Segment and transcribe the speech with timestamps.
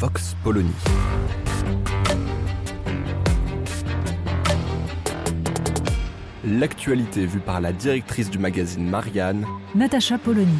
[0.00, 0.72] Vox Polony.
[6.42, 10.58] L'actualité vue par la directrice du magazine Marianne, Natacha Polony.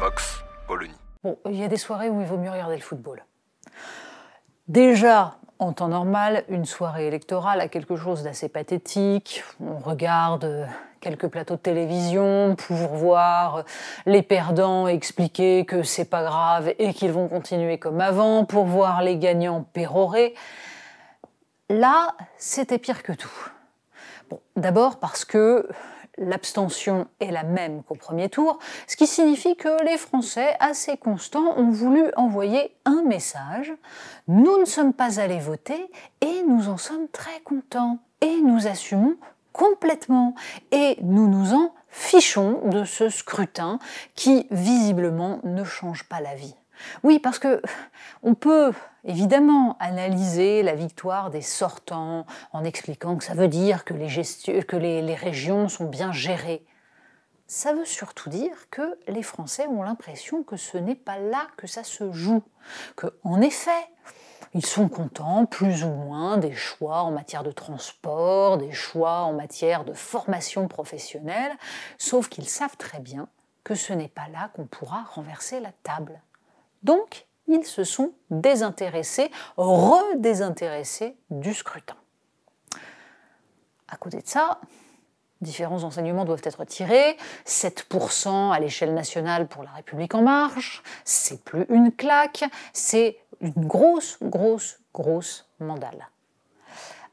[0.00, 0.94] Vox Polony.
[1.22, 3.26] Bon, il y a des soirées où il vaut mieux regarder le football.
[4.68, 9.44] Déjà, en temps normal, une soirée électorale a quelque chose d'assez pathétique.
[9.60, 10.66] On regarde euh,
[11.00, 13.64] quelques plateaux de télévision pour voir
[14.06, 19.02] les perdants expliquer que c'est pas grave et qu'ils vont continuer comme avant, pour voir
[19.02, 20.34] les gagnants pérorer.
[21.68, 23.50] Là, c'était pire que tout.
[24.30, 25.68] Bon, d'abord parce que
[26.18, 31.56] l'abstention est la même qu'au premier tour, ce qui signifie que les Français, assez constants,
[31.56, 33.72] ont voulu envoyer un message.
[34.28, 37.98] Nous ne sommes pas allés voter et nous en sommes très contents.
[38.22, 39.16] Et nous assumons
[39.56, 40.34] complètement.
[40.70, 43.78] Et nous nous en fichons de ce scrutin
[44.14, 46.54] qui, visiblement, ne change pas la vie.
[47.02, 47.62] Oui, parce que
[48.22, 48.72] on peut
[49.04, 55.70] évidemment analyser la victoire des sortants en expliquant que ça veut dire que les, régions
[55.70, 56.66] sont bien gérées.
[57.46, 61.66] Ça veut surtout dire que les Français ont l'impression que ce n'est pas là que
[61.66, 62.42] ça se joue,
[62.94, 63.06] que
[63.40, 63.70] effet,
[64.56, 69.34] ils sont contents, plus ou moins, des choix en matière de transport, des choix en
[69.34, 71.52] matière de formation professionnelle,
[71.98, 73.28] sauf qu'ils savent très bien
[73.64, 76.22] que ce n'est pas là qu'on pourra renverser la table.
[76.82, 81.96] Donc, ils se sont désintéressés, redésintéressés du scrutin.
[83.88, 84.58] À côté de ça,
[85.40, 87.16] différents enseignements doivent être tirés.
[87.44, 93.66] 7% à l'échelle nationale pour la République en marche, c'est plus une claque, c'est une
[93.66, 96.08] grosse, grosse, grosse mandale.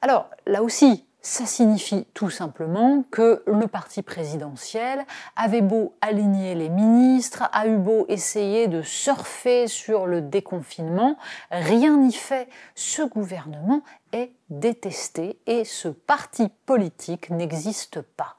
[0.00, 5.06] Alors là aussi, ça signifie tout simplement que le parti présidentiel
[5.36, 11.16] avait beau aligner les ministres, a eu beau essayer de surfer sur le déconfinement,
[11.52, 12.48] rien n'y fait.
[12.74, 13.82] Ce gouvernement
[14.12, 18.38] est détesté et ce parti politique n'existe pas.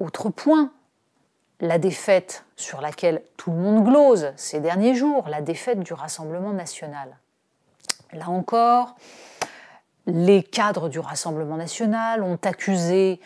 [0.00, 0.72] Autre point,
[1.64, 6.52] la défaite sur laquelle tout le monde glose ces derniers jours, la défaite du Rassemblement
[6.52, 7.16] national.
[8.12, 8.96] Là encore,
[10.06, 13.18] les cadres du Rassemblement national ont accusé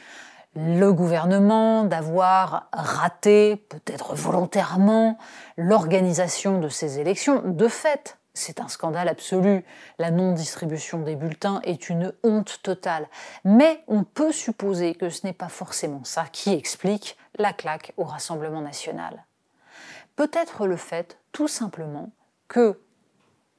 [0.55, 5.19] le gouvernement d'avoir raté, peut-être volontairement,
[5.57, 7.43] l'organisation de ces élections.
[7.45, 9.65] De fait, c'est un scandale absolu.
[9.99, 13.09] La non-distribution des bulletins est une honte totale.
[13.45, 18.05] Mais on peut supposer que ce n'est pas forcément ça qui explique la claque au
[18.05, 19.25] Rassemblement national.
[20.17, 22.11] Peut-être le fait, tout simplement,
[22.49, 22.81] que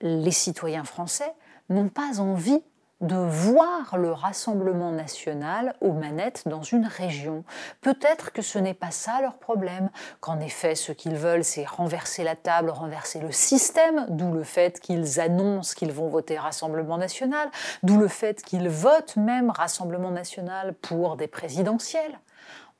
[0.02, 1.34] les citoyens français
[1.70, 2.62] n'ont pas envie
[3.02, 7.46] de voir le Rassemblement national aux manettes dans une région.
[7.80, 12.24] Peut-être que ce n'est pas ça leur problème, qu'en effet ce qu'ils veulent c'est renverser
[12.24, 17.50] la table, renverser le système, d'où le fait qu'ils annoncent qu'ils vont voter Rassemblement national,
[17.84, 22.20] d'où le fait qu'ils votent même Rassemblement national pour des présidentielles.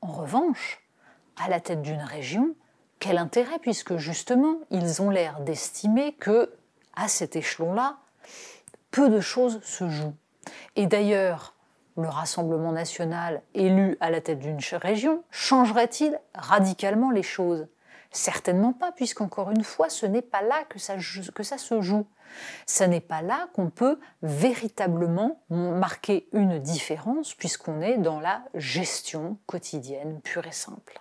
[0.02, 0.82] En revanche,
[1.42, 2.54] à la tête d'une région,
[2.98, 6.52] quel intérêt puisque justement ils ont l'air d'estimer que,
[6.94, 7.98] à cet échelon-là,
[8.90, 10.14] peu de choses se jouent.
[10.76, 11.54] Et d'ailleurs,
[11.96, 17.66] le Rassemblement national élu à la tête d'une région changerait-il radicalement les choses?
[18.12, 20.96] Certainement pas, puisqu'encore une fois, ce n'est pas là que ça,
[21.34, 22.06] que ça se joue.
[22.66, 29.38] Ce n'est pas là qu'on peut véritablement marquer une différence, puisqu'on est dans la gestion
[29.46, 31.00] quotidienne pure et simple.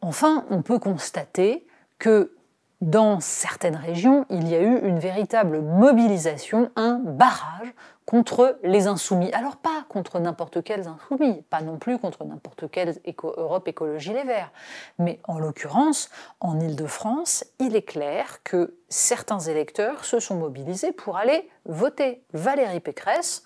[0.00, 1.66] Enfin, on peut constater
[1.98, 2.34] que
[2.80, 7.74] dans certaines régions, il y a eu une véritable mobilisation, un barrage
[8.06, 9.32] contre les insoumis.
[9.32, 14.22] Alors pas contre n'importe quels insoumis, pas non plus contre n'importe quelle Europe Écologie Les
[14.22, 14.52] Verts,
[14.98, 16.08] mais en l'occurrence,
[16.40, 22.80] en Île-de-France, il est clair que certains électeurs se sont mobilisés pour aller voter Valérie
[22.80, 23.42] Pécresse,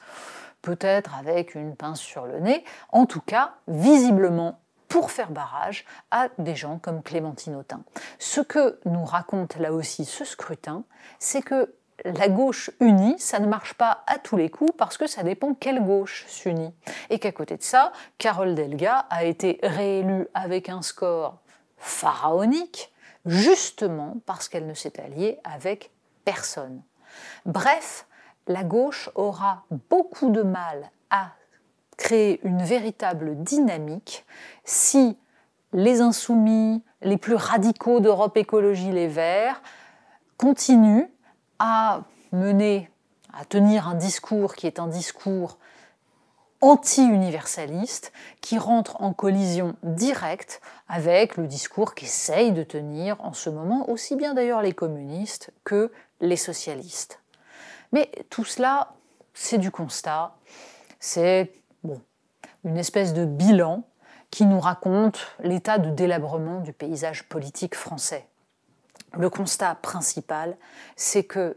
[0.61, 4.62] peut-être avec une pince sur le nez, en tout cas visiblement
[4.93, 7.83] pour faire barrage à des gens comme Clémentine Autain.
[8.19, 10.85] Ce que nous raconte là aussi ce scrutin,
[11.19, 11.75] c'est que
[12.05, 15.55] la gauche unie, ça ne marche pas à tous les coups parce que ça dépend
[15.55, 16.75] quelle gauche s'unit.
[17.09, 21.41] Et qu'à côté de ça, Carole Delga a été réélue avec un score
[21.79, 22.93] pharaonique,
[23.25, 25.91] justement parce qu'elle ne s'est alliée avec
[26.27, 26.83] personne.
[27.47, 28.07] Bref,
[28.47, 31.31] la gauche aura beaucoup de mal à
[31.97, 34.25] créer une véritable dynamique
[34.65, 35.17] si
[35.73, 39.63] les insoumis, les plus radicaux d'Europe Écologie Les Verts,
[40.37, 41.09] continuent
[41.59, 42.03] à
[42.33, 42.91] mener,
[43.33, 45.59] à tenir un discours qui est un discours
[46.61, 53.91] anti-universaliste, qui rentre en collision directe avec le discours qu'essayent de tenir en ce moment
[53.91, 55.91] aussi bien d'ailleurs les communistes que
[56.21, 57.21] les socialistes.
[57.91, 58.95] Mais tout cela,
[59.35, 60.37] c'est du constat,
[61.01, 61.53] c'est
[61.85, 62.01] bon,
[62.65, 63.85] une espèce de bilan
[64.31, 68.27] qui nous raconte l'état de délabrement du paysage politique français
[69.19, 70.57] le constat principal,
[70.97, 71.57] c'est que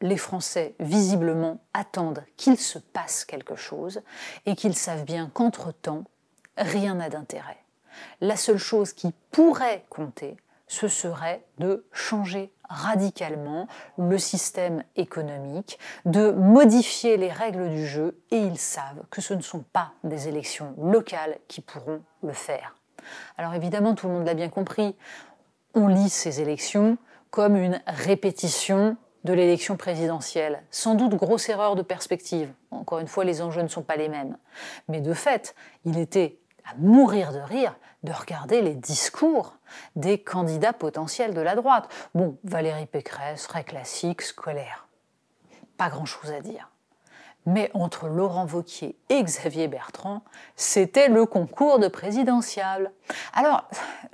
[0.00, 4.02] les Français, visiblement, attendent qu'il se passe quelque chose
[4.46, 6.04] et qu'ils savent bien qu'entre-temps,
[6.56, 7.58] rien n'a d'intérêt.
[8.20, 10.36] La seule chose qui pourrait compter,
[10.66, 13.66] ce serait de changer radicalement
[13.98, 19.42] le système économique, de modifier les règles du jeu, et ils savent que ce ne
[19.42, 22.76] sont pas des élections locales qui pourront le faire.
[23.36, 24.96] Alors évidemment, tout le monde l'a bien compris,
[25.74, 26.96] on lit ces élections
[27.30, 30.62] comme une répétition de l'élection présidentielle.
[30.70, 32.52] Sans doute grosse erreur de perspective.
[32.70, 34.36] Encore une fois, les enjeux ne sont pas les mêmes.
[34.88, 39.56] Mais de fait, il était à mourir de rire de regarder les discours
[39.96, 41.88] des candidats potentiels de la droite.
[42.14, 44.86] Bon, Valérie Pécresse, très classique, scolaire.
[45.76, 46.70] Pas grand-chose à dire
[47.46, 50.22] mais entre Laurent Vauquier et Xavier Bertrand,
[50.56, 52.90] c'était le concours de présidentiable.
[53.34, 53.68] Alors,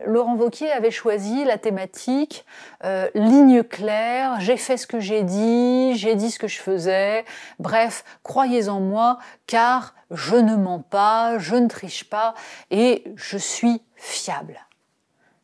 [0.04, 2.44] Laurent Vauquier avait choisi la thématique
[2.84, 7.24] euh, ligne claire, j'ai fait ce que j'ai dit, j'ai dit ce que je faisais,
[7.58, 12.34] bref, croyez en moi, car je ne mens pas, je ne triche pas,
[12.70, 14.58] et je suis fiable.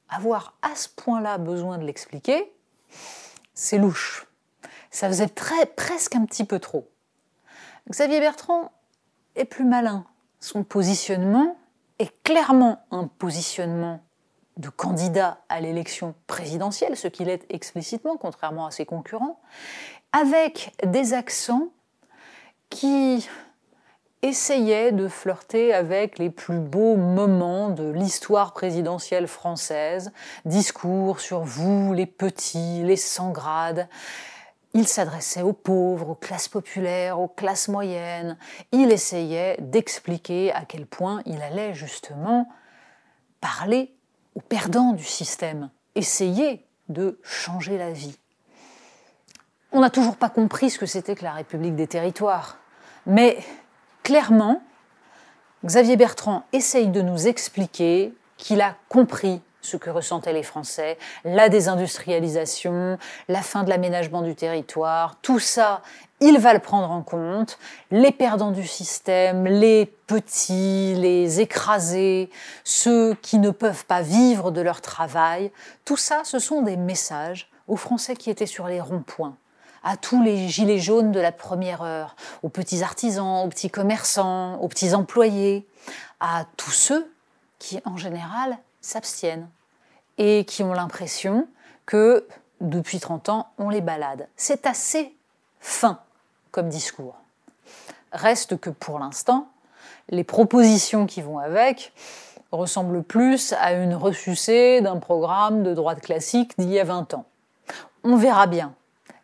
[0.09, 2.53] Avoir à ce point-là besoin de l'expliquer,
[3.55, 4.27] c'est louche.
[4.91, 6.89] Ça faisait très, presque un petit peu trop.
[7.89, 8.73] Xavier Bertrand
[9.37, 10.05] est plus malin.
[10.41, 11.57] Son positionnement
[11.99, 14.01] est clairement un positionnement
[14.57, 19.39] de candidat à l'élection présidentielle, ce qu'il est explicitement, contrairement à ses concurrents,
[20.13, 21.69] avec des accents
[22.71, 23.29] qui
[24.23, 30.11] essayaient de flirter avec les plus beaux moments de l'histoire présidentielle française,
[30.45, 33.89] discours sur vous, les petits, les sans grades,
[34.77, 38.37] il s'adressait aux pauvres, aux classes populaires, aux classes moyennes.
[38.73, 42.47] Il essayait d'expliquer à quel point il allait justement
[43.41, 43.95] parler
[44.35, 48.19] aux perdants du système, essayer de changer la vie.
[49.73, 52.59] On n'a toujours pas compris ce que c'était que la République des territoires,
[53.07, 53.39] mais
[54.03, 54.63] clairement,
[55.65, 61.49] Xavier Bertrand essaye de nous expliquer qu'il a compris ce que ressentaient les Français, la
[61.49, 62.99] désindustrialisation,
[63.29, 65.83] la fin de l'aménagement du territoire, tout ça,
[66.21, 67.59] il va le prendre en compte.
[67.91, 72.31] Les perdants du système, les petits, les écrasés,
[72.65, 75.51] ceux qui ne peuvent pas vivre de leur travail,
[75.85, 79.37] tout ça, ce sont des messages aux Français qui étaient sur les ronds-points
[79.87, 84.57] à tous les gilets jaunes de la première heure, aux petits artisans, aux petits commerçants,
[84.57, 85.65] aux petits employés,
[86.19, 87.09] à tous ceux
[87.61, 89.49] qui, en général, s'abstiennent
[90.19, 91.49] et qui ont l'impression
[91.85, 92.27] que
[92.61, 94.29] depuis 30 ans, on les balade.
[94.37, 95.15] C'est assez
[95.61, 96.01] fin
[96.51, 97.17] comme discours.
[98.13, 99.49] Reste que pour l'instant,
[100.09, 101.93] les propositions qui vont avec
[102.53, 107.27] ressemblent plus à une ressucée d'un programme de droite classique d'il y a 20 ans.
[108.05, 108.75] On verra bien.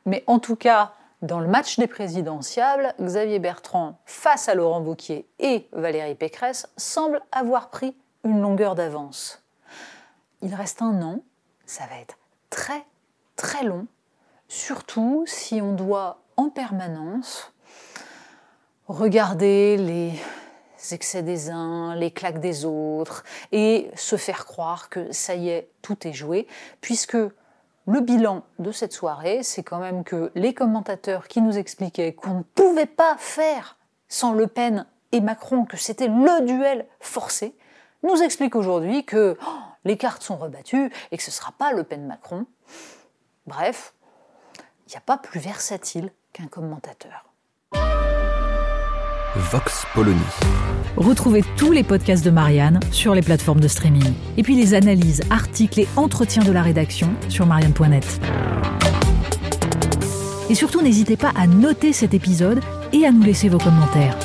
[0.05, 5.27] Mais en tout cas, dans le match des présidentiables, Xavier Bertrand, face à Laurent Wauquiez
[5.39, 9.42] et Valérie Pécresse, semble avoir pris une longueur d'avance
[10.43, 11.23] il reste un an,
[11.67, 12.19] ça va être
[12.51, 12.85] très
[13.37, 13.87] très long,
[14.49, 17.53] surtout si on doit en permanence
[18.89, 20.13] regarder les
[20.93, 25.71] excès des uns, les claques des autres, et se faire croire que ça y est,
[25.81, 26.47] tout est joué,
[26.81, 27.17] puisque
[27.87, 32.39] le bilan de cette soirée, c'est quand même que les commentateurs qui nous expliquaient qu'on
[32.39, 33.77] ne pouvait pas faire
[34.09, 37.55] sans Le Pen et Macron, que c'était le duel forcé,
[38.03, 39.51] nous expliquent aujourd'hui que oh,
[39.85, 42.47] les cartes sont rebattues et que ce ne sera pas Le Pen-Macron.
[43.47, 43.95] Bref,
[44.87, 47.27] il n'y a pas plus versatile qu'un commentateur.
[49.35, 50.21] Vox Polony.
[50.97, 54.13] Retrouvez tous les podcasts de Marianne sur les plateformes de streaming.
[54.37, 58.21] Et puis les analyses, articles et entretiens de la rédaction sur marianne.net.
[60.51, 62.61] Et surtout, n'hésitez pas à noter cet épisode
[62.93, 64.19] et à nous laisser vos commentaires.